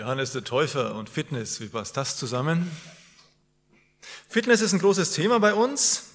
[0.00, 2.70] Johannes der Täufer und Fitness, wie passt das zusammen?
[4.30, 6.12] Fitness ist ein großes Thema bei uns.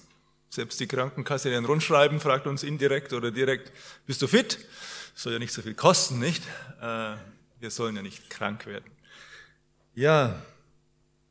[0.48, 3.70] Selbst die Krankenkasse, die ein Rundschreiben fragt uns indirekt oder direkt,
[4.04, 4.58] bist du fit?
[5.14, 6.42] soll ja nicht so viel kosten, nicht?
[6.82, 7.14] Äh,
[7.60, 8.90] wir sollen ja nicht krank werden.
[9.94, 10.42] Ja,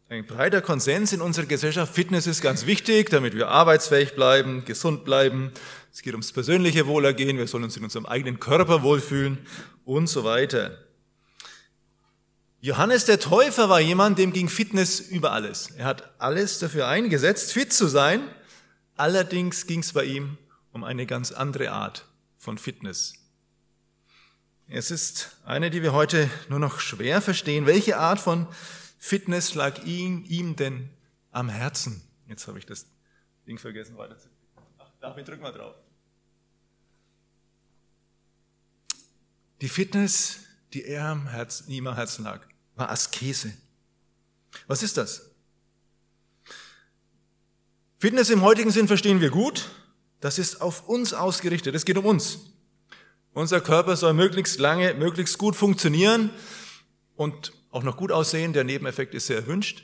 [0.08, 5.04] ein breiter Konsens in unserer Gesellschaft, Fitness ist ganz wichtig, damit wir arbeitsfähig bleiben, gesund
[5.04, 5.52] bleiben.
[5.92, 9.46] Es geht ums persönliche Wohlergehen, wir sollen uns in unserem eigenen Körper wohlfühlen
[9.84, 10.85] und so weiter.
[12.66, 15.70] Johannes der Täufer war jemand, dem ging Fitness über alles.
[15.78, 18.28] Er hat alles dafür eingesetzt, fit zu sein.
[18.96, 20.40] Allerdings ging es bei ihm
[20.72, 22.08] um eine ganz andere Art
[22.40, 23.14] von Fitness.
[24.68, 27.68] Es ist eine, die wir heute nur noch schwer verstehen.
[27.68, 28.48] Welche Art von
[28.98, 30.90] Fitness lag ihm, ihm denn
[31.30, 32.02] am Herzen?
[32.28, 32.88] Jetzt habe ich das
[33.45, 34.28] Ding vergessen weiter zu.
[34.80, 35.76] Ach, da drück mal drauf.
[39.62, 40.40] Die Fitness,
[40.73, 42.42] die er am Herzen, ihm am Herzen lag,
[42.76, 43.54] war Askese.
[44.68, 45.31] Was ist das?
[47.98, 49.70] Fitness im heutigen Sinn verstehen wir gut.
[50.20, 51.76] Das ist auf uns ausgerichtet.
[51.76, 52.40] Es geht um uns.
[53.34, 56.30] Unser Körper soll möglichst lange, möglichst gut funktionieren
[57.16, 58.54] und auch noch gut aussehen.
[58.54, 59.84] Der Nebeneffekt ist sehr erwünscht.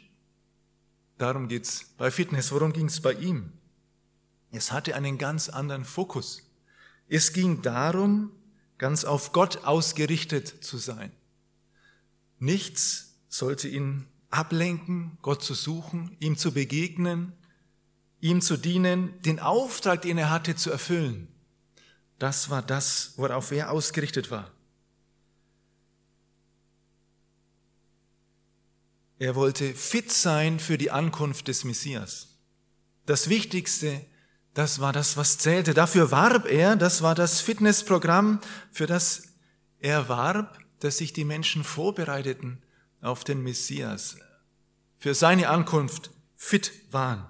[1.17, 2.52] Darum geht's bei Fitness.
[2.52, 3.52] Worum ging's bei ihm?
[4.52, 6.44] Es hatte einen ganz anderen Fokus.
[7.08, 8.31] Es ging darum,
[8.78, 11.11] ganz auf Gott ausgerichtet zu sein.
[12.42, 17.33] Nichts sollte ihn ablenken, Gott zu suchen, ihm zu begegnen,
[18.20, 21.28] ihm zu dienen, den Auftrag, den er hatte, zu erfüllen.
[22.17, 24.50] Das war das, worauf er ausgerichtet war.
[29.20, 32.39] Er wollte fit sein für die Ankunft des Messias.
[33.05, 34.03] Das Wichtigste,
[34.55, 35.76] das war das, was zählte.
[35.76, 39.28] Dafür warb er, das war das Fitnessprogramm, für das
[39.80, 42.61] er warb, dass sich die Menschen vorbereiteten
[43.01, 44.17] auf den Messias,
[44.97, 47.25] für seine Ankunft fit waren.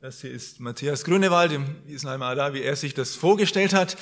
[0.00, 3.96] Das hier ist Matthias Grünewald im Islaimer da, wie er sich das vorgestellt hat,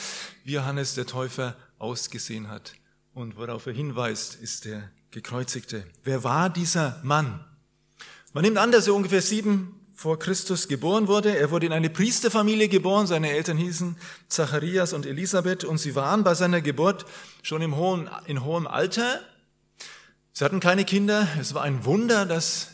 [0.45, 2.75] wie Johannes der Täufer ausgesehen hat.
[3.15, 5.85] Und worauf er hinweist, ist der Gekreuzigte.
[6.03, 7.45] Wer war dieser Mann?
[8.33, 11.37] Man nimmt an, dass er ungefähr sieben vor Christus geboren wurde.
[11.37, 13.07] Er wurde in eine Priesterfamilie geboren.
[13.07, 13.97] Seine Eltern hießen
[14.27, 17.05] Zacharias und Elisabeth und sie waren bei seiner Geburt
[17.45, 19.21] schon im hohen, in hohem Alter.
[20.33, 21.29] Sie hatten keine Kinder.
[21.41, 22.71] Es war ein Wunder, dass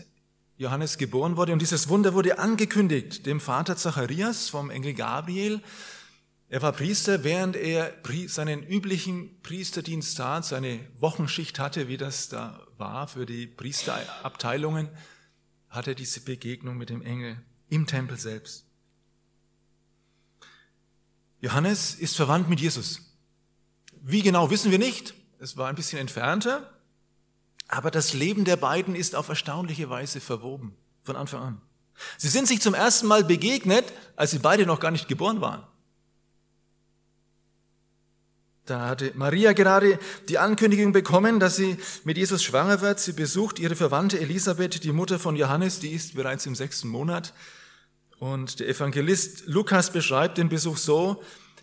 [0.57, 1.53] Johannes geboren wurde.
[1.53, 5.61] Und dieses Wunder wurde angekündigt dem Vater Zacharias vom Engel Gabriel.
[6.49, 7.93] Er war Priester, während er
[8.29, 14.89] seinen üblichen Priesterdienst tat, seine Wochenschicht hatte, wie das da war für die Priesterabteilungen,
[15.71, 18.65] hatte diese Begegnung mit dem Engel im Tempel selbst.
[21.41, 23.03] Johannes ist verwandt mit Jesus.
[24.03, 25.15] Wie genau wissen wir nicht.
[25.39, 26.73] Es war ein bisschen entfernter.
[27.69, 31.61] Aber das Leben der beiden ist auf erstaunliche Weise verwoben, von Anfang an.
[32.17, 33.85] Sie sind sich zum ersten Mal begegnet,
[34.17, 35.67] als sie beide noch gar nicht geboren waren.
[38.69, 39.99] Da hatte Maria gerade
[40.29, 43.01] die Ankündigung bekommen, dass sie mit Jesus schwanger wird.
[43.01, 47.33] Sie besucht ihre Verwandte Elisabeth, die Mutter von Johannes, die ist bereits im sechsten Monat.
[48.19, 51.23] Und der Evangelist Lukas beschreibt den Besuch so,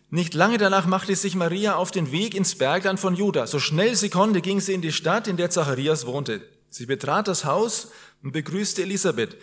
[0.10, 3.46] nicht lange danach machte sich Maria auf den Weg ins Bergland von Juda.
[3.46, 6.42] So schnell sie konnte, ging sie in die Stadt, in der Zacharias wohnte.
[6.72, 7.90] Sie betrat das Haus
[8.24, 9.38] und begrüßte Elisabeth.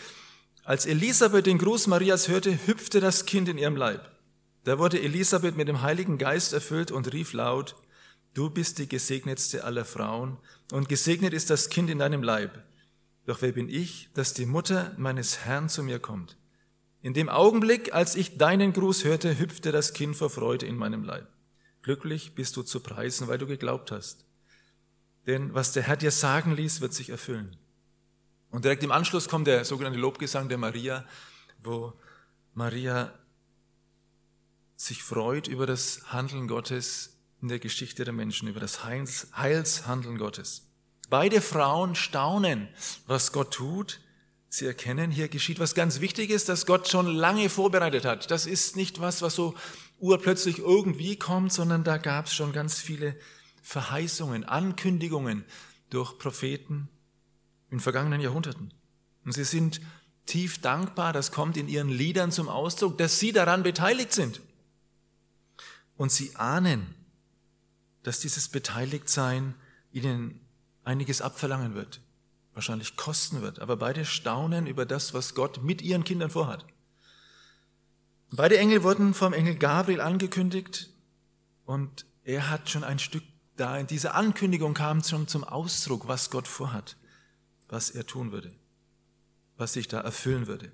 [0.64, 4.11] Als Elisabeth den Gruß Marias hörte, hüpfte das Kind in ihrem Leib.
[4.64, 7.76] Da wurde Elisabeth mit dem Heiligen Geist erfüllt und rief laut,
[8.34, 10.38] Du bist die gesegnetste aller Frauen
[10.72, 12.62] und gesegnet ist das Kind in deinem Leib.
[13.26, 16.38] Doch wer bin ich, dass die Mutter meines Herrn zu mir kommt?
[17.02, 21.04] In dem Augenblick, als ich deinen Gruß hörte, hüpfte das Kind vor Freude in meinem
[21.04, 21.28] Leib.
[21.82, 24.24] Glücklich bist du zu preisen, weil du geglaubt hast.
[25.26, 27.56] Denn was der Herr dir sagen ließ, wird sich erfüllen.
[28.50, 31.04] Und direkt im Anschluss kommt der sogenannte Lobgesang der Maria,
[31.62, 31.92] wo
[32.54, 33.12] Maria
[34.86, 40.18] sich freut über das Handeln Gottes in der Geschichte der Menschen, über das Heils, Heilshandeln
[40.18, 40.68] Gottes.
[41.10, 42.68] Beide Frauen staunen,
[43.06, 44.00] was Gott tut
[44.54, 48.30] Sie erkennen, hier geschieht was ganz Wichtiges, das Gott schon lange vorbereitet hat.
[48.30, 49.54] Das ist nicht was, was so
[49.98, 53.16] urplötzlich irgendwie kommt, sondern da gab es schon ganz viele
[53.62, 55.46] Verheißungen, Ankündigungen
[55.88, 56.90] durch Propheten
[57.70, 58.74] in vergangenen Jahrhunderten.
[59.24, 59.80] Und sie sind
[60.26, 64.42] tief dankbar, das kommt in ihren Liedern zum Ausdruck, dass sie daran beteiligt sind.
[66.02, 66.96] Und sie ahnen,
[68.02, 69.54] dass dieses Beteiligtsein
[69.92, 70.40] ihnen
[70.82, 72.00] einiges abverlangen wird
[72.54, 73.60] wahrscheinlich kosten wird.
[73.60, 76.66] Aber beide staunen über das, was Gott mit ihren Kindern vorhat.
[78.32, 80.90] Beide Engel wurden vom Engel Gabriel angekündigt
[81.66, 83.22] und er hat schon ein Stück
[83.56, 86.96] da in dieser Ankündigung kam schon zum Ausdruck, was Gott vorhat,
[87.68, 88.52] was er tun würde,
[89.56, 90.72] was sich da erfüllen würde.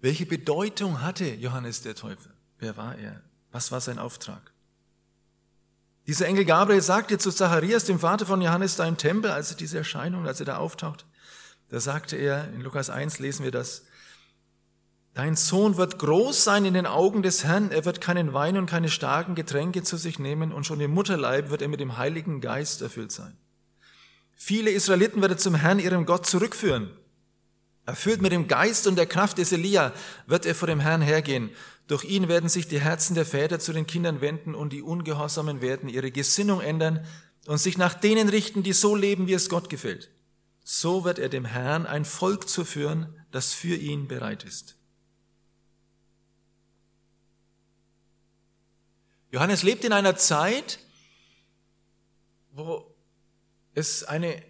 [0.00, 2.35] Welche Bedeutung hatte Johannes der Täufer?
[2.58, 3.20] Wer war er?
[3.52, 4.52] Was war sein Auftrag?
[6.06, 9.56] Dieser Engel Gabriel sagte zu Zacharias, dem Vater von Johannes, da im Tempel, als er
[9.56, 11.04] diese Erscheinung, als er da auftaucht,
[11.68, 13.82] da sagte er, in Lukas 1 lesen wir das,
[15.14, 18.66] Dein Sohn wird groß sein in den Augen des Herrn, er wird keinen Wein und
[18.66, 22.42] keine starken Getränke zu sich nehmen und schon im Mutterleib wird er mit dem Heiligen
[22.42, 23.34] Geist erfüllt sein.
[24.34, 26.90] Viele Israeliten wird er zum Herrn, ihrem Gott, zurückführen.
[27.86, 29.94] Erfüllt mit dem Geist und der Kraft des Elia
[30.26, 31.48] wird er vor dem Herrn hergehen.
[31.86, 35.60] Durch ihn werden sich die Herzen der Väter zu den Kindern wenden und die Ungehorsamen
[35.60, 37.06] werden ihre Gesinnung ändern
[37.46, 40.10] und sich nach denen richten, die so leben, wie es Gott gefällt.
[40.64, 44.76] So wird er dem Herrn ein Volk zu führen, das für ihn bereit ist.
[49.30, 50.80] Johannes lebt in einer Zeit,
[52.52, 52.92] wo
[53.74, 54.42] es eine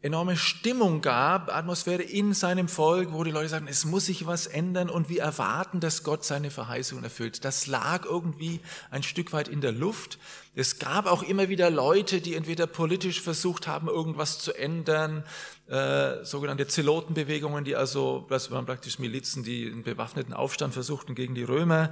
[0.00, 4.46] enorme Stimmung gab, Atmosphäre in seinem Volk, wo die Leute sagen, es muss sich was
[4.46, 7.44] ändern und wir erwarten, dass Gott seine Verheißungen erfüllt.
[7.44, 8.60] Das lag irgendwie
[8.90, 10.18] ein Stück weit in der Luft.
[10.54, 15.24] Es gab auch immer wieder Leute, die entweder politisch versucht haben, irgendwas zu ändern,
[15.66, 21.34] äh, sogenannte Zelotenbewegungen, die also, das waren praktisch Milizen, die einen bewaffneten Aufstand versuchten gegen
[21.34, 21.90] die Römer.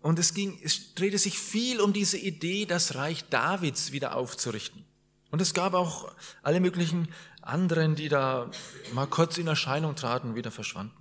[0.00, 4.87] Und es ging, es drehte sich viel um diese Idee, das Reich Davids wieder aufzurichten.
[5.30, 7.08] Und es gab auch alle möglichen
[7.42, 8.50] anderen, die da
[8.92, 10.96] mal kurz in Erscheinung traten, wieder verschwanden.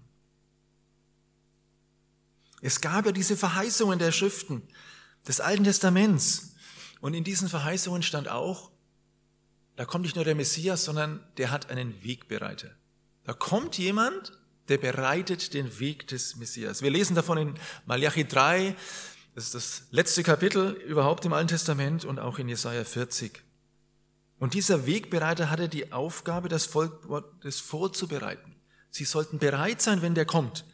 [2.62, 4.68] Es gab ja diese Verheißungen der Schriften
[5.27, 6.56] des Alten Testaments.
[7.01, 8.71] Und in diesen Verheißungen stand auch,
[9.75, 12.71] da kommt nicht nur der Messias, sondern der hat einen Wegbereiter.
[13.23, 14.31] Da kommt jemand,
[14.69, 16.81] der bereitet den Weg des Messias.
[16.81, 17.53] Wir lesen davon in
[17.85, 18.75] Malachi 3,
[19.35, 23.44] das ist das letzte Kapitel überhaupt im Alten Testament und auch in Jesaja 40.
[24.39, 27.07] Und dieser Wegbereiter hatte die Aufgabe, das Volk
[27.41, 28.55] das vorzubereiten.
[28.91, 30.65] Sie sollten bereit sein, wenn der kommt.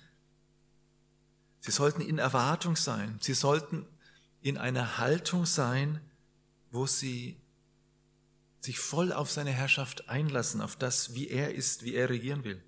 [1.60, 3.18] Sie sollten in Erwartung sein.
[3.22, 3.86] Sie sollten
[4.42, 6.02] in einer Haltung sein,
[6.72, 7.40] wo sie
[8.60, 12.62] sich voll auf seine Herrschaft einlassen, auf das, wie er ist, wie er regieren will.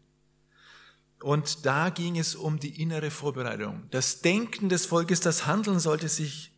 [1.22, 3.88] Und da ging es um die innere Vorbereitung.
[3.92, 6.52] Das Denken des Volkes, das Handeln sollte sich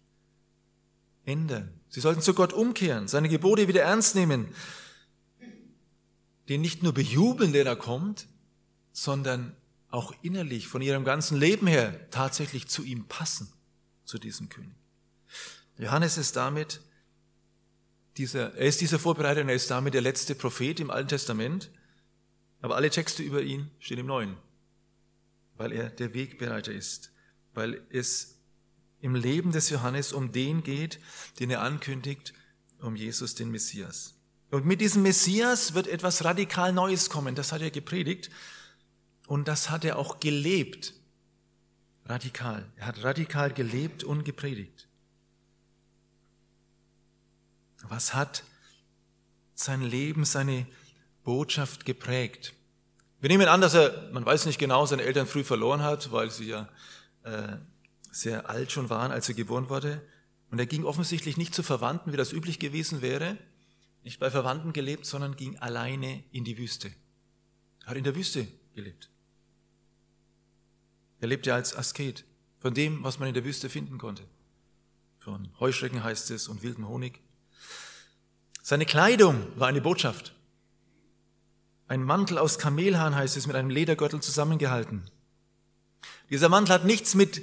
[1.26, 1.77] ändern.
[1.98, 4.54] Sie sollten zu Gott umkehren, seine Gebote wieder ernst nehmen,
[6.48, 8.28] den nicht nur bejubeln, der da kommt,
[8.92, 9.56] sondern
[9.90, 13.52] auch innerlich von ihrem ganzen Leben her tatsächlich zu ihm passen,
[14.06, 14.76] zu diesem König.
[15.80, 16.82] Johannes ist damit
[18.18, 21.72] dieser, er ist dieser Vorbereiter und er ist damit der letzte Prophet im Alten Testament,
[22.62, 24.38] aber alle Texte über ihn stehen im Neuen,
[25.56, 27.12] weil er der Wegbereiter ist,
[27.56, 28.37] weil es
[29.02, 31.00] im Leben des Johannes um den geht,
[31.40, 32.34] den er ankündigt,
[32.80, 34.16] um Jesus, den Messias.
[34.50, 37.36] Und mit diesem Messias wird etwas radikal Neues kommen.
[37.36, 38.30] Das hat er gepredigt
[39.28, 40.94] und das hat er auch gelebt.
[42.06, 42.72] Radikal.
[42.78, 44.88] Er hat radikal gelebt und gepredigt.
[47.90, 48.44] Was hat
[49.54, 50.66] sein Leben, seine
[51.24, 52.54] Botschaft geprägt?
[53.20, 56.32] Wir nehmen an, dass er, man weiß nicht genau, seine Eltern früh verloren hat, weil
[56.32, 56.70] sie ja
[57.24, 57.58] äh,
[58.12, 60.02] sehr alt schon waren, als er geboren wurde.
[60.50, 63.38] Und er ging offensichtlich nicht zu Verwandten, wie das üblich gewesen wäre,
[64.04, 66.92] nicht bei Verwandten gelebt, sondern ging alleine in die Wüste.
[67.84, 69.10] Er hat in der Wüste gelebt.
[71.20, 72.24] Er lebte als Asket,
[72.60, 74.24] von dem, was man in der Wüste finden konnte.
[75.20, 77.20] Von Heuschrecken heißt es und wilden Honig.
[78.62, 80.36] Seine Kleidung war eine Botschaft.
[81.88, 85.10] Ein Mantel aus Kamelhahn heißt es, mit einem Ledergürtel zusammengehalten.
[86.30, 87.42] Dieser Mantel hat nichts mit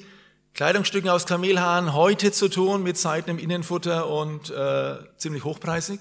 [0.54, 5.98] Kleidungsstücken aus Kamelhaaren heute zu tun mit seitenem Innenfutter und äh, ziemlich hochpreisig,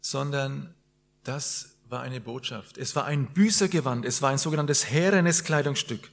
[0.00, 0.74] sondern
[1.22, 2.76] das war eine Botschaft.
[2.76, 6.10] Es war ein Büßergewand, es war ein sogenanntes härenes Kleidungsstück,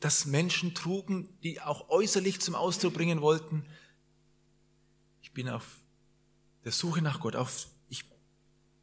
[0.00, 3.64] das Menschen trugen, die auch äußerlich zum Ausdruck bringen wollten,
[5.22, 5.64] ich bin auf
[6.64, 8.04] der Suche nach Gott, auf, ich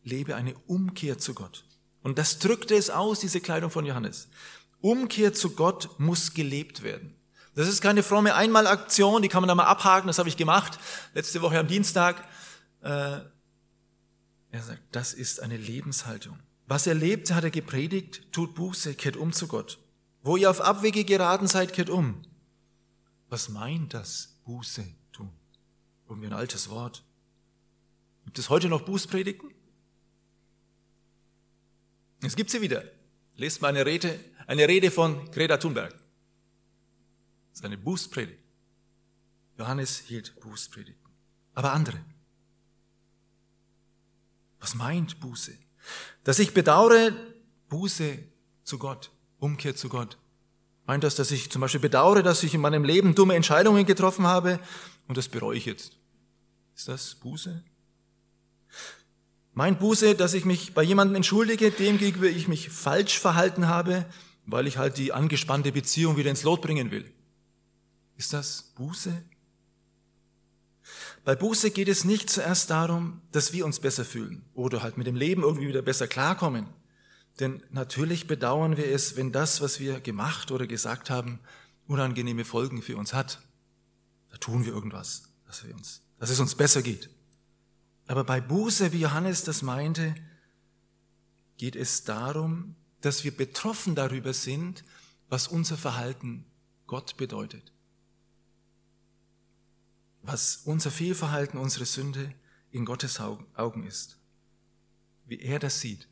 [0.05, 1.65] lebe eine Umkehr zu Gott.
[2.01, 4.29] Und das drückte es aus, diese Kleidung von Johannes.
[4.79, 7.16] Umkehr zu Gott muss gelebt werden.
[7.57, 10.77] Das ist keine fromme Einmalaktion, die kann man da mal abhaken, das habe ich gemacht,
[11.15, 12.23] letzte Woche am Dienstag.
[12.83, 13.21] Äh,
[14.51, 16.37] er sagt, das ist eine Lebenshaltung.
[16.67, 19.79] Was er lebt, hat er gepredigt, tut Buße, kehrt um zu Gott.
[20.21, 22.21] Wo ihr auf Abwege geraten seid, kehrt um.
[23.29, 25.31] Was meint das Buße tun?
[26.07, 27.03] Irgendwie ein altes Wort.
[28.25, 29.49] Gibt es heute noch Bußpredigten?
[32.21, 32.83] Es gibt sie wieder.
[33.35, 35.95] Lest mal eine Rede, eine Rede von Greta Thunberg.
[37.59, 38.37] Seine Bußpredigt.
[39.57, 41.11] Johannes hielt Bußpredigten.
[41.55, 41.97] Aber andere.
[44.59, 45.53] Was meint Buße?
[46.23, 47.13] Dass ich bedauere,
[47.69, 48.19] Buße
[48.63, 49.09] zu Gott,
[49.39, 50.19] Umkehr zu Gott.
[50.85, 54.27] Meint das, dass ich zum Beispiel bedauere, dass ich in meinem Leben dumme Entscheidungen getroffen
[54.27, 54.59] habe
[55.07, 55.93] und das bereue ich jetzt?
[56.75, 57.63] Ist das Buße?
[59.55, 64.05] Meint Buße, dass ich mich bei jemandem entschuldige, dem gegenüber ich mich falsch verhalten habe,
[64.45, 67.11] weil ich halt die angespannte Beziehung wieder ins Lot bringen will?
[68.17, 69.23] Ist das Buße?
[71.23, 75.05] Bei Buße geht es nicht zuerst darum, dass wir uns besser fühlen oder halt mit
[75.05, 76.67] dem Leben irgendwie wieder besser klarkommen.
[77.39, 81.39] Denn natürlich bedauern wir es, wenn das, was wir gemacht oder gesagt haben,
[81.85, 83.41] unangenehme Folgen für uns hat.
[84.31, 87.09] Da tun wir irgendwas, dass, wir uns, dass es uns besser geht.
[88.07, 90.15] Aber bei Buße, wie Johannes das meinte,
[91.57, 94.83] geht es darum, dass wir betroffen darüber sind,
[95.29, 96.45] was unser Verhalten
[96.87, 97.73] Gott bedeutet
[100.27, 102.33] was unser Fehlverhalten, unsere Sünde
[102.71, 104.17] in Gottes Augen ist.
[105.25, 106.07] Wie er das sieht.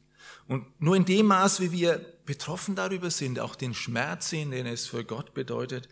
[0.48, 4.65] Und nur in dem Maß, wie wir betroffen darüber sind, auch den Schmerz sehen, den
[4.67, 5.89] es für Gott bedeutet,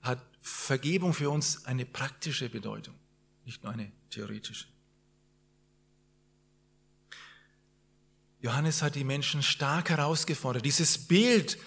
[0.00, 2.94] hat Vergebung für uns eine praktische Bedeutung,
[3.44, 4.66] nicht nur eine theoretische.
[8.40, 10.64] Johannes hat die Menschen stark herausgefordert.
[10.64, 11.58] Dieses Bild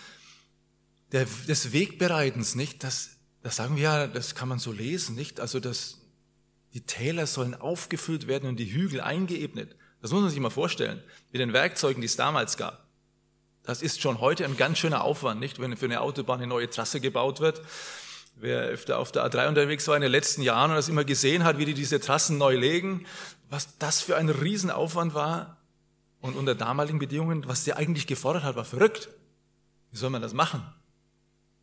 [1.12, 3.15] des Wegbereitens, nicht, das
[3.46, 5.40] das sagen wir ja, das kann man so lesen, nicht?
[5.40, 6.00] Also dass
[6.74, 9.75] die Täler sollen aufgefüllt werden und die Hügel eingeebnet.
[10.02, 12.88] Das muss man sich mal vorstellen, mit den Werkzeugen, die es damals gab.
[13.62, 15.60] Das ist schon heute ein ganz schöner Aufwand, nicht?
[15.60, 17.62] Wenn für eine Autobahn eine neue Trasse gebaut wird.
[18.36, 21.44] Wer öfter auf der A3 unterwegs war in den letzten Jahren und das immer gesehen
[21.44, 23.06] hat, wie die diese Trassen neu legen,
[23.52, 25.58] was das für ein Riesenaufwand war
[26.20, 29.10] und unter damaligen Bedingungen, was der eigentlich gefordert hat, war verrückt.
[29.92, 30.64] Wie soll man das machen?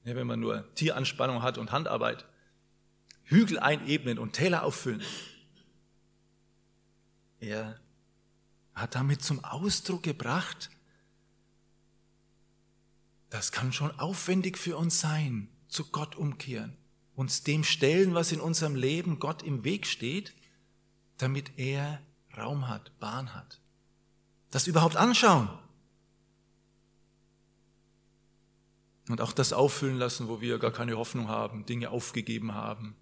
[0.04, 2.26] Ja, wenn man nur Tieranspannung hat und Handarbeit,
[3.25, 5.02] Hügel einebnen und Täler auffüllen.
[7.40, 7.80] Er
[8.75, 10.71] hat damit zum Ausdruck gebracht,
[13.30, 16.76] das kann schon aufwendig für uns sein, zu Gott umkehren,
[17.14, 20.35] uns dem stellen, was in unserem Leben Gott im Weg steht,
[21.16, 22.00] damit er
[22.37, 23.61] Raum hat, Bahn hat.
[24.50, 25.49] Das überhaupt anschauen.
[29.09, 32.94] Und auch das auffüllen lassen, wo wir gar keine Hoffnung haben, Dinge aufgegeben haben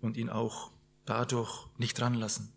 [0.00, 0.72] und ihn auch
[1.04, 2.52] dadurch nicht ranlassen.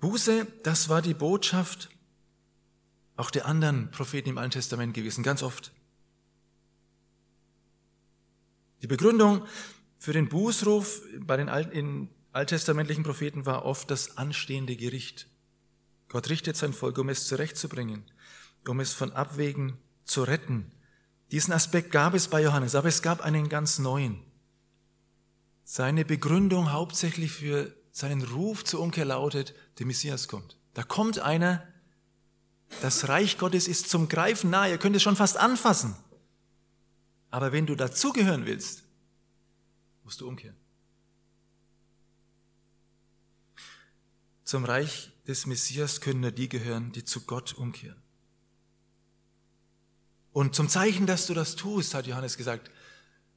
[0.00, 1.90] Buße, das war die Botschaft
[3.16, 5.72] auch der anderen Propheten im Alten Testament gewesen, ganz oft.
[8.80, 9.44] Die Begründung
[9.98, 15.28] für den Bußruf bei den alten, alttestamentlichen Propheten war oft das anstehende Gericht.
[16.08, 18.04] Gott richtet sein Volk, um es zurechtzubringen,
[18.68, 19.78] um es von Abwägen
[20.08, 20.70] zu retten.
[21.30, 24.22] Diesen Aspekt gab es bei Johannes, aber es gab einen ganz neuen.
[25.64, 30.56] Seine Begründung hauptsächlich für seinen Ruf zur Umkehr lautet, der Messias kommt.
[30.74, 31.66] Da kommt einer,
[32.80, 35.96] das Reich Gottes ist zum Greifen nahe, ihr könnt es schon fast anfassen.
[37.30, 38.84] Aber wenn du dazugehören willst,
[40.04, 40.56] musst du umkehren.
[44.44, 48.00] Zum Reich des Messias können nur die gehören, die zu Gott umkehren.
[50.32, 52.70] Und zum Zeichen, dass du das tust, hat Johannes gesagt,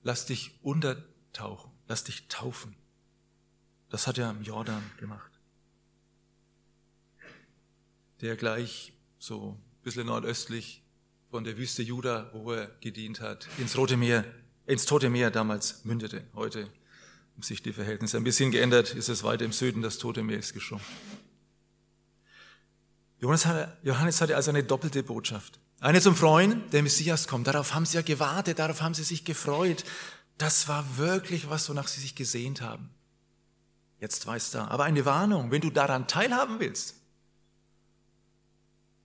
[0.03, 2.75] lass dich untertauchen, lass dich taufen.
[3.89, 5.31] Das hat er im Jordan gemacht.
[8.21, 10.83] Der gleich so ein bisschen nordöstlich
[11.29, 14.25] von der Wüste Juda, wo er gedient hat, ins Rote Meer,
[14.65, 16.23] ins Tote Meer damals mündete.
[16.35, 16.63] Heute
[17.33, 20.39] haben sich die Verhältnisse ein bisschen geändert, ist es weiter im Süden, das Tote Meer
[20.39, 20.91] ist geschrumpft.
[23.19, 23.45] Johannes
[24.21, 25.59] hatte also eine doppelte Botschaft.
[25.81, 27.47] Eine zum Freuen, der Messias kommt.
[27.47, 29.83] Darauf haben sie ja gewartet, darauf haben sie sich gefreut.
[30.37, 32.91] Das war wirklich was, wonach sie sich gesehnt haben.
[33.99, 34.67] Jetzt weiß da.
[34.67, 36.97] Aber eine Warnung, wenn du daran teilhaben willst,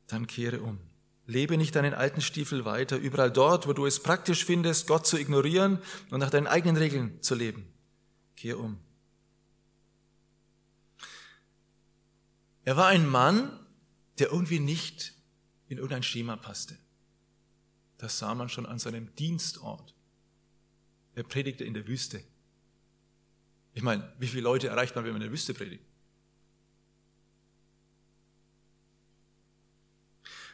[0.06, 0.78] dann kehre um.
[1.26, 5.16] Lebe nicht deinen alten Stiefel weiter, überall dort, wo du es praktisch findest, Gott zu
[5.16, 5.78] ignorieren
[6.10, 7.66] und nach deinen eigenen Regeln zu leben.
[8.36, 8.78] Kehre um.
[12.64, 13.58] Er war ein Mann,
[14.18, 15.15] der irgendwie nicht
[15.68, 16.76] in irgendein Schema passte.
[17.98, 19.94] Das sah man schon an seinem Dienstort.
[21.14, 22.22] Er predigte in der Wüste.
[23.74, 25.82] Ich meine, wie viele Leute erreicht man, wenn man in der Wüste predigt?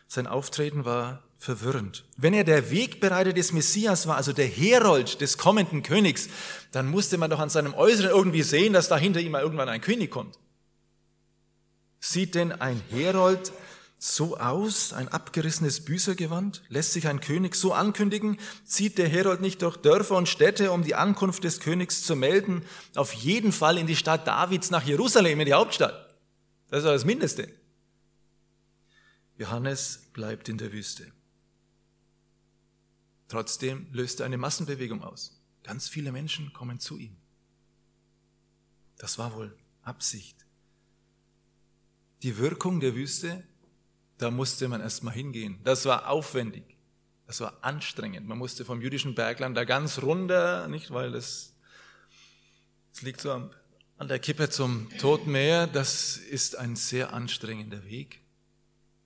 [0.06, 2.04] Sein Auftreten war verwirrend.
[2.16, 6.28] Wenn er der Wegbereiter des Messias war, also der Herold des kommenden Königs,
[6.70, 9.68] dann musste man doch an seinem Äußeren irgendwie sehen, dass da hinter ihm mal irgendwann
[9.68, 10.38] ein König kommt.
[11.98, 13.52] Sieht denn ein Herold
[14.02, 16.64] so aus, ein abgerissenes Büßergewand?
[16.68, 18.36] Lässt sich ein König so ankündigen?
[18.64, 22.64] Zieht der Herold nicht durch Dörfer und Städte, um die Ankunft des Königs zu melden?
[22.96, 26.16] Auf jeden Fall in die Stadt Davids nach Jerusalem, in die Hauptstadt.
[26.68, 27.48] Das ist das Mindeste.
[29.38, 31.12] Johannes bleibt in der Wüste.
[33.28, 35.40] Trotzdem löst er eine Massenbewegung aus.
[35.62, 37.16] Ganz viele Menschen kommen zu ihm.
[38.98, 40.44] Das war wohl Absicht.
[42.24, 43.44] Die Wirkung der Wüste
[44.18, 45.58] da musste man erstmal hingehen.
[45.64, 46.64] Das war aufwendig.
[47.26, 48.26] Das war anstrengend.
[48.26, 51.54] Man musste vom jüdischen Bergland da ganz runter, nicht, weil das,
[52.92, 55.66] das liegt so an der Kippe zum Toten Meer.
[55.66, 58.20] Das ist ein sehr anstrengender Weg.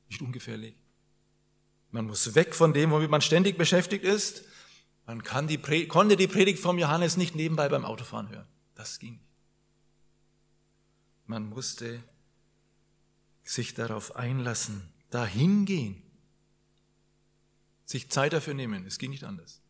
[0.09, 0.75] Nicht ungefährlich.
[1.91, 4.43] Man muss weg von dem, womit man ständig beschäftigt ist.
[5.07, 8.47] Man kann die, konnte die Predigt vom Johannes nicht nebenbei beim Autofahren hören.
[8.75, 9.21] Das ging.
[11.27, 12.03] Man musste
[13.45, 16.03] sich darauf einlassen dahin gehen,
[17.85, 18.85] sich Zeit dafür nehmen.
[18.87, 19.61] Es ging nicht anders.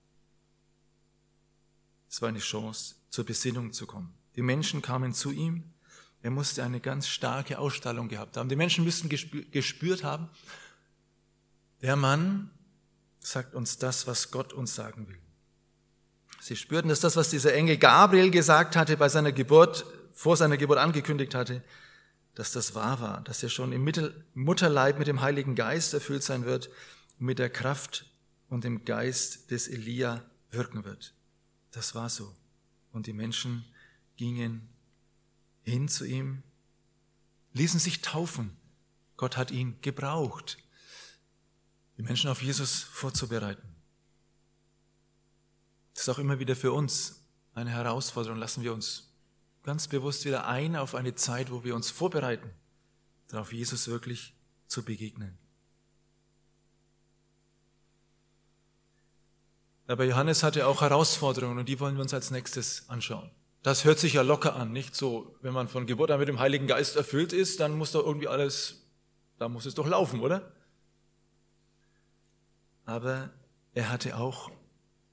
[2.09, 4.15] Es war eine Chance, zur Besinnung zu kommen.
[4.37, 5.65] Die Menschen kamen zu ihm.
[6.23, 8.49] Er musste eine ganz starke Ausstrahlung gehabt haben.
[8.49, 10.29] Die Menschen müssten gespürt haben,
[11.83, 12.51] der Mann
[13.21, 15.19] sagt uns das, was Gott uns sagen will.
[16.41, 20.57] Sie spürten, dass das, was dieser Engel Gabriel gesagt hatte bei seiner Geburt, vor seiner
[20.57, 21.63] Geburt angekündigt hatte,
[22.37, 23.91] dass das wahr war, dass er schon im
[24.35, 26.69] Mutterleib mit dem Heiligen Geist erfüllt sein wird
[27.19, 28.05] mit der Kraft
[28.49, 31.15] und dem Geist des Elia wirken wird.
[31.71, 32.37] Das war so.
[32.93, 33.65] Und die Menschen
[34.17, 34.69] gingen
[35.63, 36.43] hin zu ihm,
[37.55, 38.55] ließen sich taufen.
[39.17, 40.59] Gott hat ihn gebraucht,
[41.97, 43.67] die Menschen auf Jesus vorzubereiten.
[45.95, 47.23] Das ist auch immer wieder für uns
[47.55, 48.39] eine Herausforderung.
[48.39, 49.11] Lassen wir uns
[49.67, 52.49] ganz bewusst wieder ein auf eine Zeit, wo wir uns vorbereiten,
[53.27, 54.33] darauf Jesus wirklich
[54.69, 55.37] zu begegnen.
[59.89, 63.29] Aber Johannes hatte auch Herausforderungen und die wollen wir uns als nächstes anschauen.
[63.65, 66.39] Das hört sich ja locker an, nicht so, wenn man von Geburt an mit dem
[66.39, 68.87] Heiligen Geist erfüllt ist, dann muss doch irgendwie alles,
[69.39, 70.53] da muss es doch laufen, oder?
[72.85, 73.31] Aber
[73.75, 74.49] er hatte auch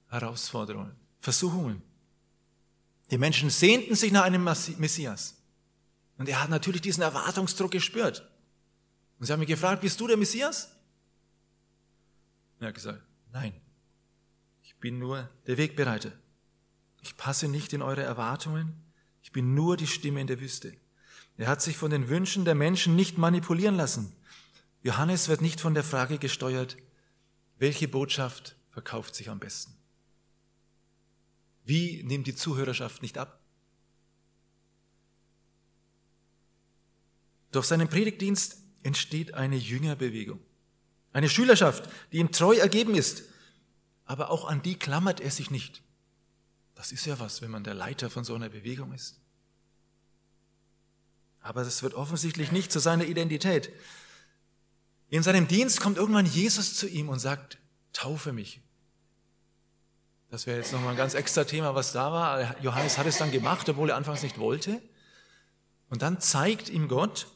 [0.10, 1.82] Herausforderungen, Versuchungen.
[3.12, 5.36] Die Menschen sehnten sich nach einem Messias.
[6.18, 8.28] Und er hat natürlich diesen Erwartungsdruck gespürt.
[9.20, 10.70] Und sie haben mich gefragt, bist du der Messias?
[12.60, 13.02] er hat gesagt,
[13.34, 13.54] nein,
[14.62, 16.14] ich bin nur der Wegbereiter.
[17.02, 18.74] Ich passe nicht in eure Erwartungen.
[19.22, 20.74] Ich bin nur die Stimme in der Wüste.
[21.36, 24.16] Er hat sich von den Wünschen der Menschen nicht manipulieren lassen.
[24.82, 26.78] Johannes wird nicht von der Frage gesteuert,
[27.58, 29.74] welche Botschaft verkauft sich am besten.
[31.66, 33.40] Wie nimmt die Zuhörerschaft nicht ab?
[37.52, 40.40] Durch seinen Predigtdienst entsteht eine Jüngerbewegung.
[41.14, 43.24] Eine Schülerschaft, die ihm treu ergeben ist.
[44.06, 45.84] Aber auch an die klammert er sich nicht.
[46.76, 49.20] Das ist ja was, wenn man der Leiter von so einer Bewegung ist.
[51.40, 53.72] Aber das wird offensichtlich nicht zu seiner Identität.
[55.10, 57.60] In seinem Dienst kommt irgendwann Jesus zu ihm und sagt,
[57.94, 58.62] taufe mich.
[60.34, 62.60] Das wäre jetzt nochmal ein ganz extra Thema, was da war.
[62.60, 64.82] Johannes hat es dann gemacht, obwohl er anfangs nicht wollte.
[65.92, 67.28] Und dann zeigt ihm Gott,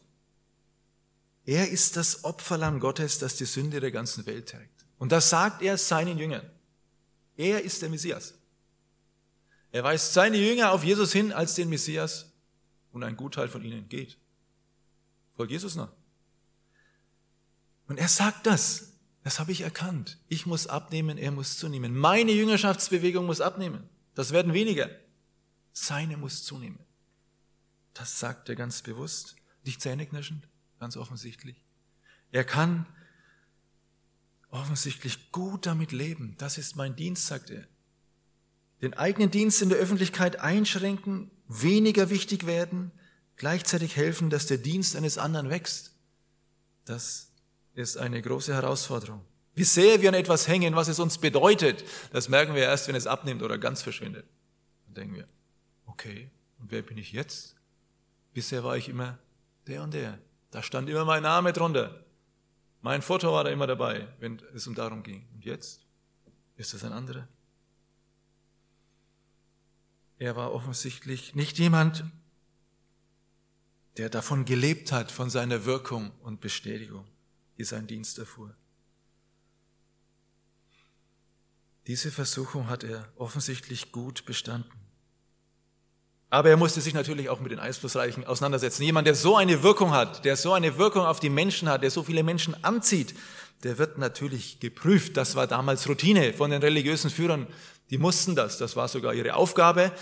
[1.45, 4.87] er ist das Opferlamm Gottes, das die Sünde der ganzen Welt trägt.
[4.97, 6.49] Und das sagt er seinen Jüngern.
[7.35, 8.33] Er ist der Messias.
[9.71, 12.33] Er weist seine Jünger auf Jesus hin als den Messias
[12.93, 14.17] und ein Gutteil von ihnen geht.
[15.35, 15.91] Folgt Jesus nach.
[17.87, 18.86] Und er sagt das.
[19.27, 20.19] Das habe ich erkannt.
[20.29, 21.93] Ich muss abnehmen, er muss zunehmen.
[21.93, 23.83] Meine Jüngerschaftsbewegung muss abnehmen.
[24.15, 24.89] Das werden weniger.
[25.73, 26.79] Seine muss zunehmen.
[27.93, 29.35] Das sagt er ganz bewusst,
[29.65, 30.47] nicht zähneknirschend,
[30.79, 31.61] ganz offensichtlich.
[32.31, 32.85] Er kann
[34.49, 36.35] offensichtlich gut damit leben.
[36.37, 37.67] Das ist mein Dienst, sagt er.
[38.81, 42.93] Den eigenen Dienst in der Öffentlichkeit einschränken, weniger wichtig werden,
[43.35, 45.97] gleichzeitig helfen, dass der Dienst eines anderen wächst.
[46.85, 47.26] Das
[47.77, 49.23] ist eine große Herausforderung.
[49.53, 52.95] Wie sehr wir an etwas hängen, was es uns bedeutet, das merken wir erst, wenn
[52.95, 54.25] es abnimmt oder ganz verschwindet.
[54.85, 55.27] Dann denken wir,
[55.85, 57.55] okay, und wer bin ich jetzt?
[58.33, 59.19] Bisher war ich immer
[59.67, 60.17] der und der.
[60.49, 62.03] Da stand immer mein Name drunter.
[62.81, 65.27] Mein Foto war da immer dabei, wenn es um darum ging.
[65.33, 65.81] Und jetzt
[66.55, 67.27] ist es ein anderer.
[70.17, 72.05] Er war offensichtlich nicht jemand,
[73.97, 77.05] der davon gelebt hat, von seiner Wirkung und Bestätigung
[77.57, 78.55] die sein Dienst erfuhr.
[81.87, 84.71] Diese Versuchung hat er offensichtlich gut bestanden.
[86.29, 88.83] Aber er musste sich natürlich auch mit den Einflussreichen auseinandersetzen.
[88.83, 91.91] Jemand, der so eine Wirkung hat, der so eine Wirkung auf die Menschen hat, der
[91.91, 93.15] so viele Menschen anzieht,
[93.63, 95.15] der wird natürlich geprüft.
[95.15, 97.47] Das war damals Routine von den religiösen Führern.
[97.89, 98.57] Die mussten das.
[98.57, 99.93] Das war sogar ihre Aufgabe.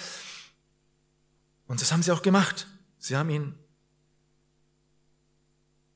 [1.67, 2.67] Und das haben sie auch gemacht.
[2.97, 3.53] Sie haben ihn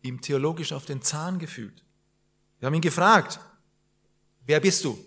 [0.02, 1.84] ihm theologisch auf den Zahn gefühlt.
[2.60, 3.40] Wir haben ihn gefragt,
[4.46, 4.98] wer bist du?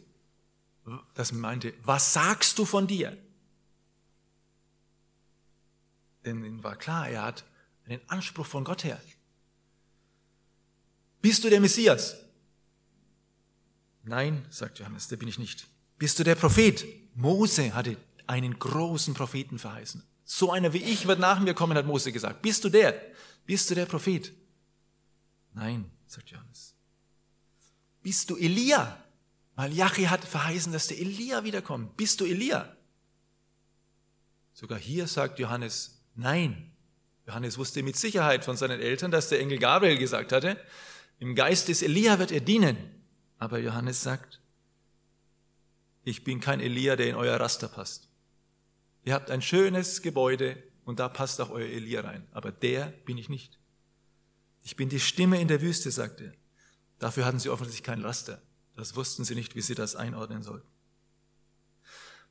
[1.14, 3.16] Das meinte, was sagst du von dir?
[6.24, 7.44] Denn ihm war klar, er hat
[7.86, 9.00] einen Anspruch von Gott her.
[11.20, 12.16] Bist du der Messias?
[14.04, 15.68] Nein, sagt Johannes, der bin ich nicht.
[15.98, 16.84] Bist du der Prophet?
[17.14, 20.02] Mose hatte einen großen Propheten verheißen.
[20.24, 22.42] So einer wie ich wird nach mir kommen, hat Mose gesagt.
[22.42, 23.00] Bist du der?
[23.46, 24.32] Bist du der Prophet?
[25.54, 26.74] Nein, sagt Johannes.
[28.02, 29.02] Bist du Elia?
[29.54, 31.96] Malachi hat verheißen, dass der Elia wiederkommt.
[31.96, 32.74] Bist du Elia?
[34.52, 36.72] Sogar hier sagt Johannes, nein.
[37.26, 40.58] Johannes wusste mit Sicherheit von seinen Eltern, dass der Engel Gabriel gesagt hatte,
[41.18, 42.76] im Geist des Elia wird er dienen.
[43.38, 44.40] Aber Johannes sagt,
[46.04, 48.08] ich bin kein Elia, der in euer Raster passt.
[49.04, 52.26] Ihr habt ein schönes Gebäude und da passt auch euer Elia rein.
[52.32, 53.58] Aber der bin ich nicht.
[54.62, 56.32] Ich bin die Stimme in der Wüste, sagt er.
[56.98, 58.40] Dafür hatten sie offensichtlich kein Raster.
[58.76, 60.68] Das wussten sie nicht, wie sie das einordnen sollten.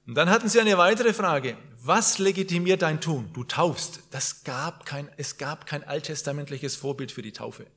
[0.08, 1.58] Und dann hatten sie eine weitere Frage.
[1.78, 3.30] Was legitimiert dein Tun?
[3.34, 4.02] Du taufst.
[4.12, 7.67] Das gab kein, es gab kein alttestamentliches Vorbild für die Taufe.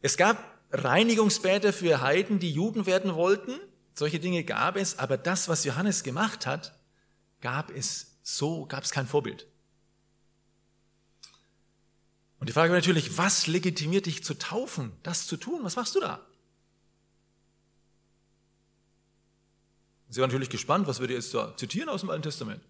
[0.00, 3.58] Es gab Reinigungsbäder für Heiden, die Juden werden wollten.
[3.92, 4.98] Solche Dinge gab es.
[4.98, 6.78] Aber das, was Johannes gemacht hat,
[7.40, 9.46] gab es so, gab es kein Vorbild.
[12.40, 15.60] Und die Frage war natürlich, was legitimiert dich zu taufen, das zu tun?
[15.62, 16.26] Was machst du da?
[20.08, 22.62] Sie waren natürlich gespannt, was würde er jetzt da zitieren aus dem Alten Testament?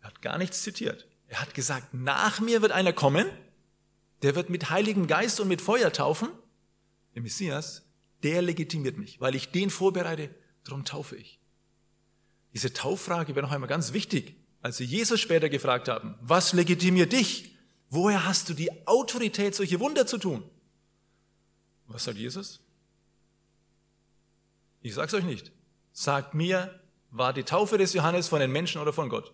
[0.00, 1.06] Er hat gar nichts zitiert.
[1.28, 3.26] Er hat gesagt, nach mir wird einer kommen,
[4.22, 6.30] der wird mit Heiligen Geist und mit Feuer taufen.
[7.14, 7.82] Der Messias,
[8.22, 11.38] der legitimiert mich, weil ich den vorbereite, darum taufe ich.
[12.54, 17.12] Diese Tauffrage wäre noch einmal ganz wichtig, als sie Jesus später gefragt haben, was legitimiert
[17.12, 17.55] dich?
[17.88, 20.42] Woher hast du die Autorität, solche Wunder zu tun?
[21.86, 22.60] Was sagt Jesus?
[24.80, 25.52] Ich sag's euch nicht.
[25.92, 29.32] Sagt mir, war die Taufe des Johannes von den Menschen oder von Gott?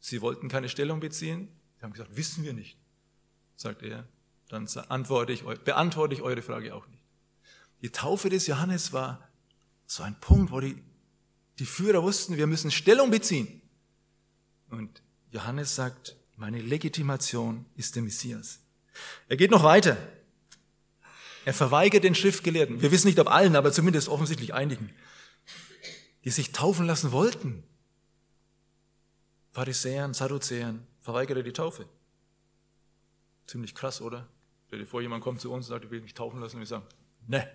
[0.00, 1.48] Sie wollten keine Stellung beziehen.
[1.76, 2.78] Sie haben gesagt, wissen wir nicht.
[3.56, 4.06] Sagt er,
[4.48, 7.02] dann antworte ich, beantworte ich eure Frage auch nicht.
[7.82, 9.28] Die Taufe des Johannes war
[9.86, 10.82] so ein Punkt, wo die,
[11.58, 13.60] die Führer wussten, wir müssen Stellung beziehen.
[14.70, 18.58] Und Johannes sagt, meine Legitimation ist der Messias.
[19.28, 19.96] Er geht noch weiter.
[21.44, 22.82] Er verweigert den Schriftgelehrten.
[22.82, 24.90] Wir wissen nicht ob allen, aber zumindest offensichtlich einigen,
[26.24, 27.62] die sich taufen lassen wollten.
[29.52, 31.86] Pharisäern, Sadduzäern, verweigert er die Taufe.
[33.46, 34.26] Ziemlich krass, oder?
[34.66, 36.62] Stell dir vor, jemand kommt zu uns und sagt, ich will mich taufen lassen und
[36.62, 36.86] wir sagen,
[37.28, 37.48] ne.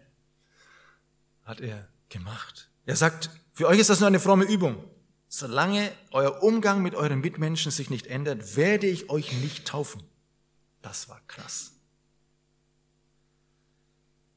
[1.43, 2.69] Hat er gemacht.
[2.85, 4.81] Er sagt, für euch ist das nur eine fromme Übung.
[5.29, 10.03] Solange euer Umgang mit euren Mitmenschen sich nicht ändert, werde ich euch nicht taufen.
[10.81, 11.73] Das war krass.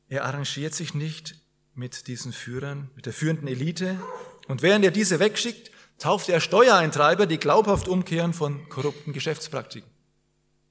[0.09, 1.37] Er arrangiert sich nicht
[1.74, 4.00] mit diesen Führern, mit der führenden Elite.
[4.48, 9.88] Und während er diese wegschickt, tauft er Steuereintreiber, die glaubhaft umkehren von korrupten Geschäftspraktiken.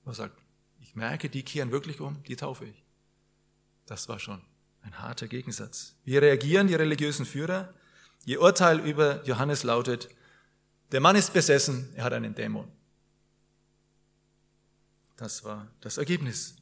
[0.05, 0.38] Er sagt,
[0.82, 2.84] ich merke, die kehren wirklich um, die taufe ich.
[3.86, 4.41] Das war schon
[4.82, 5.95] ein harter Gegensatz.
[6.03, 7.73] Wie reagieren die religiösen Führer?
[8.25, 10.10] Ihr Urteil über Johannes lautet,
[10.91, 12.71] der Mann ist besessen, er hat einen Dämon.
[15.15, 16.55] Das war das Ergebnis.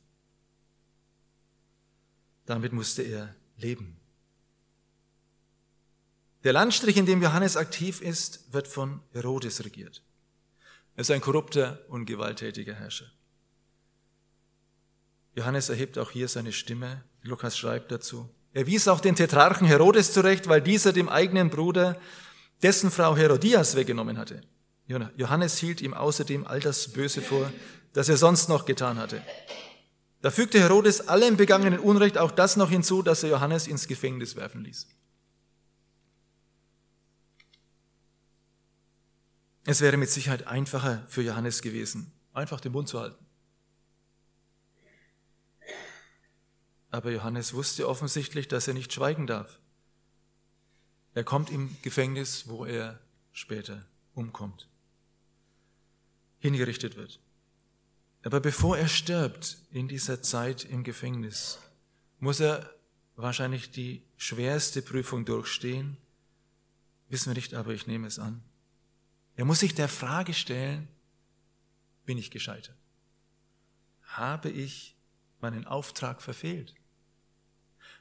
[2.45, 3.99] Damit musste er leben.
[6.43, 10.01] Der Landstrich, in dem Johannes aktiv ist, wird von Herodes regiert.
[10.95, 13.11] Er ist ein korrupter und gewalttätiger Herrscher.
[15.35, 17.03] Johannes erhebt auch hier seine Stimme.
[17.21, 18.33] Lukas schreibt dazu.
[18.57, 21.95] Er wies auch den Tetrarchen Herodes zurecht, weil dieser dem eigenen Bruder
[22.63, 24.41] dessen Frau Herodias weggenommen hatte.
[24.87, 27.51] Johannes hielt ihm außerdem all das Böse vor,
[27.93, 29.21] das er sonst noch getan hatte.
[30.23, 34.35] Da fügte Herodes allem begangenen Unrecht auch das noch hinzu, dass er Johannes ins Gefängnis
[34.35, 34.87] werfen ließ.
[39.65, 43.26] Es wäre mit Sicherheit einfacher für Johannes gewesen, einfach den Mund zu halten.
[46.89, 49.59] Aber Johannes wusste offensichtlich, dass er nicht schweigen darf.
[51.13, 52.99] Er kommt im Gefängnis, wo er
[53.31, 54.67] später umkommt,
[56.39, 57.19] hingerichtet wird.
[58.23, 61.59] Aber bevor er stirbt in dieser Zeit im Gefängnis,
[62.19, 62.69] muss er
[63.15, 65.97] wahrscheinlich die schwerste Prüfung durchstehen.
[67.09, 68.43] Wissen wir nicht, aber ich nehme es an.
[69.35, 70.87] Er muss sich der Frage stellen,
[72.05, 72.75] bin ich gescheitert?
[74.03, 74.96] Habe ich
[75.41, 76.73] meinen Auftrag verfehlt?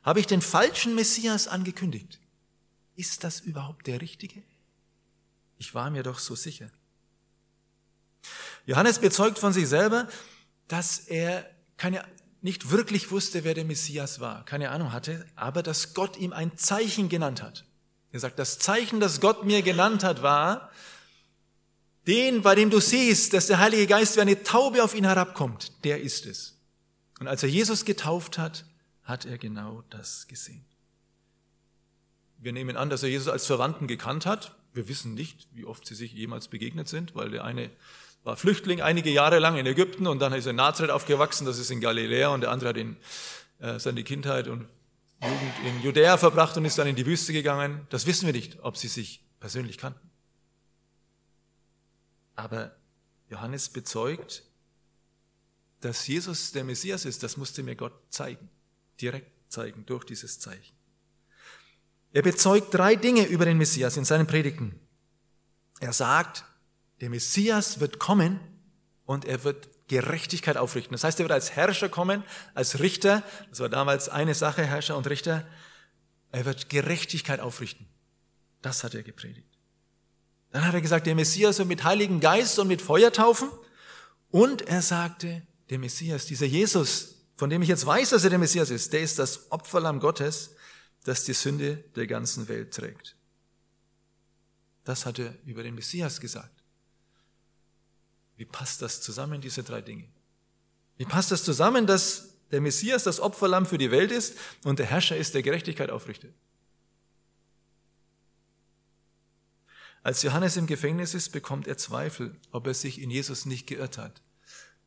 [0.03, 2.20] Habe ich den falschen Messias angekündigt?
[2.94, 4.42] Ist das überhaupt der richtige?
[5.59, 6.70] Ich war mir doch so sicher.
[8.66, 10.09] Johannes bezeugt von sich selber,
[10.68, 12.05] dass er keine,
[12.40, 16.57] nicht wirklich wusste, wer der Messias war, keine Ahnung hatte, aber dass Gott ihm ein
[16.57, 17.64] Zeichen genannt hat.
[18.12, 20.70] Er sagt, das Zeichen, das Gott mir genannt hat, war,
[22.07, 25.72] den, bei dem du siehst, dass der Heilige Geist wie eine Taube auf ihn herabkommt,
[25.85, 26.56] der ist es.
[27.19, 28.65] Und als er Jesus getauft hat,
[29.03, 30.65] hat er genau das gesehen.
[32.39, 34.55] Wir nehmen an, dass er Jesus als Verwandten gekannt hat.
[34.75, 37.71] Wir wissen nicht, wie oft sie sich jemals begegnet sind, weil der eine
[38.25, 41.59] war Flüchtling einige Jahre lang in Ägypten und dann ist er in Nazareth aufgewachsen, das
[41.59, 42.97] ist in Galiläa und der andere hat in,
[43.61, 44.67] äh, seine Kindheit und
[45.23, 47.87] Jugend in Judäa verbracht und ist dann in die Wüste gegangen.
[47.89, 50.11] Das wissen wir nicht, ob sie sich persönlich kannten.
[52.35, 52.77] Aber
[53.31, 54.43] Johannes bezeugt,
[55.87, 58.49] dass Jesus der Messias ist, das musste mir Gott zeigen,
[59.01, 60.75] direkt zeigen durch dieses Zeichen.
[62.12, 64.81] Er bezeugt drei Dinge über den Messias in seinen Predigten.
[65.79, 66.44] Er sagt,
[67.01, 68.40] der Messias wird kommen
[69.05, 70.92] und er wird Gerechtigkeit aufrichten.
[70.92, 73.22] Das heißt, er wird als Herrscher kommen, als Richter.
[73.51, 75.46] Das war damals eine Sache, Herrscher und Richter.
[76.33, 77.87] Er wird Gerechtigkeit aufrichten.
[78.61, 79.57] Das hat er gepredigt.
[80.51, 83.51] Dann hat er gesagt, der Messias wird mit Heiligen Geist und mit Feuer taufen.
[84.31, 88.39] Und er sagte, der Messias, dieser Jesus, von dem ich jetzt weiß, dass er der
[88.39, 90.51] Messias ist, der ist das Opferlamm Gottes,
[91.05, 93.17] das die Sünde der ganzen Welt trägt.
[94.85, 96.63] Das hat er über den Messias gesagt.
[98.37, 100.09] Wie passt das zusammen, diese drei Dinge?
[100.97, 104.87] Wie passt das zusammen, dass der Messias das Opferlamm für die Welt ist und der
[104.87, 106.35] Herrscher ist, der Gerechtigkeit aufrichtet?
[110.03, 113.99] Als Johannes im Gefängnis ist, bekommt er Zweifel, ob er sich in Jesus nicht geirrt
[113.99, 114.23] hat.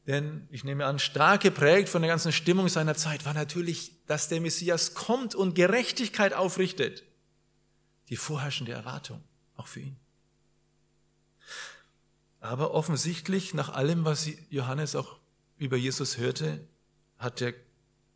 [0.10, 4.28] Denn ich nehme an, stark geprägt von der ganzen Stimmung seiner Zeit war natürlich, dass
[4.28, 7.04] der Messias kommt und Gerechtigkeit aufrichtet.
[8.10, 9.24] Die vorherrschende Erwartung,
[9.56, 9.98] auch für ihn.
[12.40, 15.20] Aber offensichtlich, nach allem, was Johannes auch
[15.60, 16.68] über Jesus hörte,
[17.20, 17.54] hat er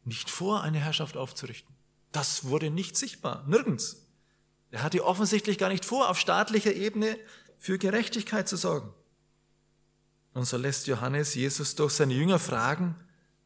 [0.04, 1.76] nicht vor, eine Herrschaft aufzurichten.
[2.12, 4.08] Das wurde nicht sichtbar, nirgends.
[4.72, 7.20] Er hatte offensichtlich gar nicht vor, auf staatlicher Ebene
[7.60, 8.92] für Gerechtigkeit zu sorgen.
[10.34, 12.96] Und so lässt Johannes Jesus durch seine Jünger fragen,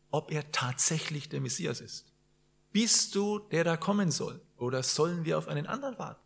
[0.10, 2.06] ob er tatsächlich der Messias ist.
[2.72, 4.42] Bist du, der da kommen soll?
[4.58, 6.22] Oder sollen wir auf einen anderen warten?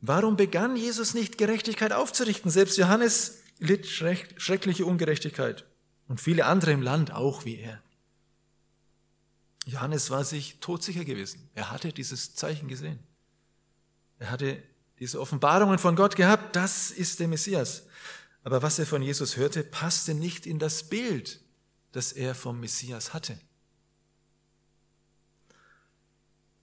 [0.00, 2.50] Warum begann Jesus nicht Gerechtigkeit aufzurichten?
[2.50, 5.66] Selbst Johannes litt schreckliche Ungerechtigkeit
[6.06, 7.82] und viele andere im Land auch wie er.
[9.64, 11.50] Johannes war sich todsicher gewesen.
[11.54, 13.00] Er hatte dieses Zeichen gesehen.
[14.18, 14.62] Er hatte
[14.98, 16.56] diese Offenbarungen von Gott gehabt.
[16.56, 17.86] Das ist der Messias.
[18.44, 21.40] Aber was er von Jesus hörte, passte nicht in das Bild,
[21.92, 23.38] das er vom Messias hatte.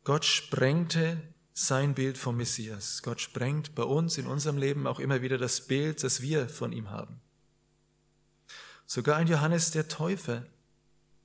[0.03, 1.21] Gott sprengte
[1.53, 3.03] sein Bild vom Messias.
[3.03, 6.71] Gott sprengt bei uns in unserem Leben auch immer wieder das Bild, das wir von
[6.71, 7.21] ihm haben.
[8.85, 10.45] Sogar ein Johannes der Täufer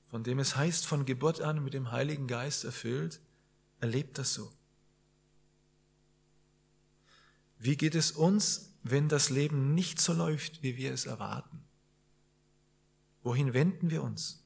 [0.08, 3.20] von dem es heißt, von Geburt an mit dem Heiligen Geist erfüllt,
[3.80, 4.50] erlebt das so.
[7.58, 11.64] Wie geht es uns, wenn das Leben nicht so läuft, wie wir es erwarten?
[13.22, 14.44] Wohin wenden wir uns?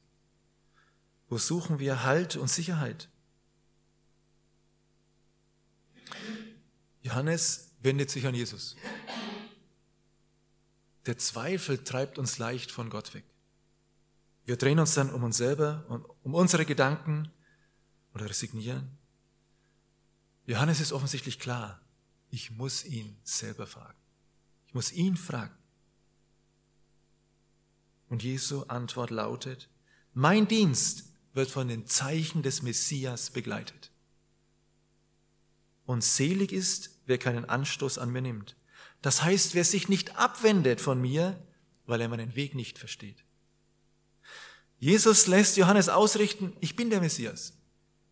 [1.29, 3.09] Wo suchen wir Halt und Sicherheit?
[7.01, 8.75] Johannes wendet sich an Jesus.
[11.05, 13.25] Der Zweifel treibt uns leicht von Gott weg.
[14.45, 17.31] Wir drehen uns dann um uns selber und um unsere Gedanken
[18.13, 18.97] oder resignieren.
[20.45, 21.82] Johannes ist offensichtlich klar,
[22.33, 23.99] ich muss ihn selber fragen.
[24.65, 25.55] Ich muss ihn fragen.
[28.09, 29.69] Und Jesu Antwort lautet,
[30.15, 33.91] mein Dienst wird von den Zeichen des Messias begleitet.
[35.85, 38.55] Und selig ist, wer keinen Anstoß an mir nimmt.
[39.03, 41.39] Das heißt, wer sich nicht abwendet von mir,
[41.85, 43.23] weil er meinen Weg nicht versteht.
[44.79, 47.53] Jesus lässt Johannes ausrichten, ich bin der Messias.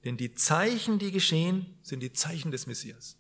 [0.04, 3.18] Denn die Zeichen, die geschehen, sind die Zeichen des Messias.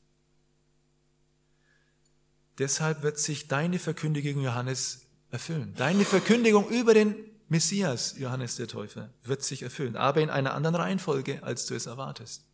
[2.61, 5.73] Deshalb wird sich deine Verkündigung, Johannes, erfüllen.
[5.77, 7.15] Deine Verkündigung über den
[7.49, 11.87] Messias, Johannes der Täufer, wird sich erfüllen, aber in einer anderen Reihenfolge, als du es
[11.87, 12.45] erwartest.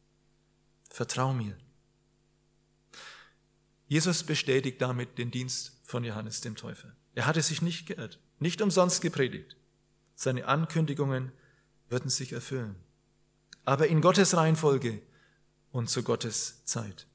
[0.90, 1.58] Vertrau mir.
[3.90, 6.96] Jesus bestätigt damit den Dienst von Johannes dem Täufer.
[7.14, 9.58] Er hatte sich nicht geirrt, nicht umsonst gepredigt.
[10.16, 11.34] Seine Ankündigungen
[11.90, 12.78] würden sich erfüllen.
[13.66, 15.02] Aber in Gottes Reihenfolge
[15.74, 17.08] und zu Gottes Zeit.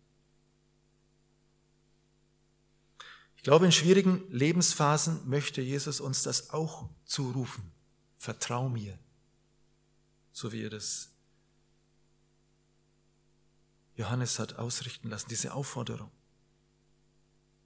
[3.43, 7.73] Ich glaube, in schwierigen Lebensphasen möchte Jesus uns das auch zurufen.
[8.17, 8.97] Vertrau mir,
[10.31, 11.11] so wie er das
[13.97, 16.13] Johannes hat ausrichten lassen, diese Aufforderung.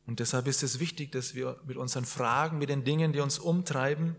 [0.07, 3.39] Und deshalb ist es wichtig, dass wir mit unseren Fragen, mit den Dingen, die uns
[3.39, 4.17] umtreiben,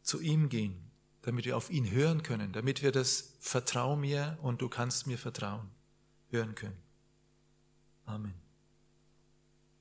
[0.00, 0.90] zu ihm gehen,
[1.20, 5.18] damit wir auf ihn hören können, damit wir das Vertrau mir und du kannst mir
[5.18, 5.68] vertrauen
[6.30, 6.78] hören können.
[8.06, 8.45] Amen.